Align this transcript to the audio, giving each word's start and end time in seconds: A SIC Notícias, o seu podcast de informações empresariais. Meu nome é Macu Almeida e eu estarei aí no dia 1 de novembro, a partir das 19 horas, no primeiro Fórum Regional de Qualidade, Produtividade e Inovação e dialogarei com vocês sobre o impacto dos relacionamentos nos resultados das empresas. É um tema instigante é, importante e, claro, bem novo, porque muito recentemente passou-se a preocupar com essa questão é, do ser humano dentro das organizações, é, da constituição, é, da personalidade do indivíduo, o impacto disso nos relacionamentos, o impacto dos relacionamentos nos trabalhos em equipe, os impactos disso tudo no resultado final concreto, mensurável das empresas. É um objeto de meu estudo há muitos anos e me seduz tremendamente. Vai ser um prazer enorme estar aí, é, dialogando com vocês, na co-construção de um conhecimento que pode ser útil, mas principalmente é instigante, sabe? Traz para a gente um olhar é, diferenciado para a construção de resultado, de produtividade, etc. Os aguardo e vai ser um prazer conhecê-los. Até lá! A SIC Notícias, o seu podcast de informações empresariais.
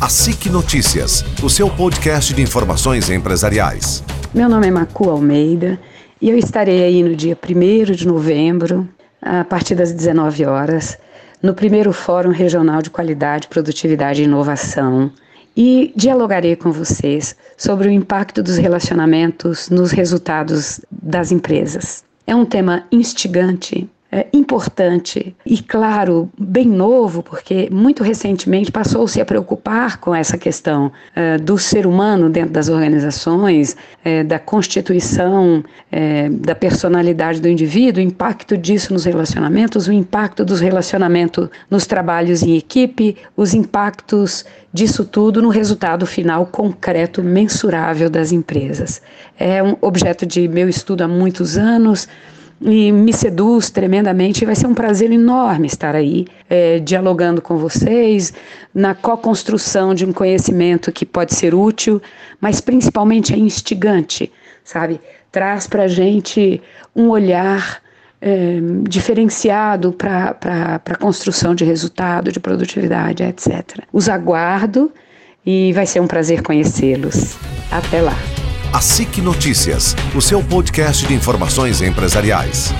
A 0.00 0.08
SIC 0.08 0.48
Notícias, 0.48 1.22
o 1.42 1.50
seu 1.50 1.68
podcast 1.68 2.32
de 2.32 2.40
informações 2.40 3.10
empresariais. 3.10 4.02
Meu 4.32 4.48
nome 4.48 4.66
é 4.66 4.70
Macu 4.70 5.10
Almeida 5.10 5.78
e 6.22 6.30
eu 6.30 6.38
estarei 6.38 6.82
aí 6.82 7.02
no 7.02 7.14
dia 7.14 7.36
1 7.36 7.92
de 7.92 8.06
novembro, 8.06 8.88
a 9.20 9.44
partir 9.44 9.74
das 9.74 9.92
19 9.92 10.46
horas, 10.46 10.96
no 11.42 11.52
primeiro 11.52 11.92
Fórum 11.92 12.30
Regional 12.30 12.80
de 12.80 12.88
Qualidade, 12.88 13.48
Produtividade 13.48 14.22
e 14.22 14.24
Inovação 14.24 15.12
e 15.54 15.92
dialogarei 15.94 16.56
com 16.56 16.72
vocês 16.72 17.36
sobre 17.54 17.86
o 17.86 17.92
impacto 17.92 18.42
dos 18.42 18.56
relacionamentos 18.56 19.68
nos 19.68 19.90
resultados 19.90 20.80
das 20.90 21.30
empresas. 21.30 22.02
É 22.26 22.34
um 22.34 22.46
tema 22.46 22.84
instigante 22.90 23.86
é, 24.12 24.26
importante 24.32 25.36
e, 25.46 25.62
claro, 25.62 26.28
bem 26.36 26.66
novo, 26.66 27.22
porque 27.22 27.68
muito 27.70 28.02
recentemente 28.02 28.72
passou-se 28.72 29.20
a 29.20 29.24
preocupar 29.24 29.98
com 29.98 30.14
essa 30.14 30.36
questão 30.36 30.90
é, 31.14 31.38
do 31.38 31.56
ser 31.56 31.86
humano 31.86 32.28
dentro 32.28 32.52
das 32.52 32.68
organizações, 32.68 33.76
é, 34.04 34.24
da 34.24 34.38
constituição, 34.38 35.62
é, 35.92 36.28
da 36.28 36.54
personalidade 36.54 37.40
do 37.40 37.48
indivíduo, 37.48 38.02
o 38.02 38.06
impacto 38.06 38.56
disso 38.56 38.92
nos 38.92 39.04
relacionamentos, 39.04 39.86
o 39.86 39.92
impacto 39.92 40.44
dos 40.44 40.60
relacionamentos 40.60 41.48
nos 41.70 41.86
trabalhos 41.86 42.42
em 42.42 42.56
equipe, 42.56 43.16
os 43.36 43.54
impactos 43.54 44.44
disso 44.72 45.04
tudo 45.04 45.40
no 45.40 45.48
resultado 45.48 46.04
final 46.04 46.46
concreto, 46.46 47.22
mensurável 47.22 48.10
das 48.10 48.32
empresas. 48.32 49.00
É 49.38 49.62
um 49.62 49.76
objeto 49.80 50.26
de 50.26 50.48
meu 50.48 50.68
estudo 50.68 51.02
há 51.02 51.08
muitos 51.08 51.56
anos 51.56 52.08
e 52.60 52.92
me 52.92 53.12
seduz 53.12 53.70
tremendamente. 53.70 54.44
Vai 54.44 54.54
ser 54.54 54.66
um 54.66 54.74
prazer 54.74 55.10
enorme 55.10 55.66
estar 55.66 55.94
aí, 55.94 56.26
é, 56.48 56.78
dialogando 56.78 57.40
com 57.40 57.56
vocês, 57.56 58.32
na 58.74 58.94
co-construção 58.94 59.94
de 59.94 60.04
um 60.04 60.12
conhecimento 60.12 60.92
que 60.92 61.06
pode 61.06 61.34
ser 61.34 61.54
útil, 61.54 62.00
mas 62.40 62.60
principalmente 62.60 63.32
é 63.32 63.38
instigante, 63.38 64.30
sabe? 64.62 65.00
Traz 65.32 65.66
para 65.66 65.84
a 65.84 65.88
gente 65.88 66.60
um 66.94 67.08
olhar 67.08 67.80
é, 68.20 68.58
diferenciado 68.82 69.92
para 69.92 70.36
a 70.84 70.96
construção 70.96 71.54
de 71.54 71.64
resultado, 71.64 72.30
de 72.30 72.38
produtividade, 72.38 73.22
etc. 73.22 73.78
Os 73.92 74.08
aguardo 74.08 74.92
e 75.44 75.72
vai 75.72 75.86
ser 75.86 76.00
um 76.00 76.06
prazer 76.06 76.42
conhecê-los. 76.42 77.38
Até 77.70 78.02
lá! 78.02 78.39
A 78.72 78.80
SIC 78.80 79.18
Notícias, 79.18 79.96
o 80.14 80.22
seu 80.22 80.40
podcast 80.44 81.04
de 81.04 81.12
informações 81.12 81.82
empresariais. 81.82 82.72